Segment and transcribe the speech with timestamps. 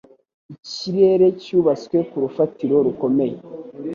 [0.55, 3.37] Ikirere cyubatswe ku rufatiro rukomeye.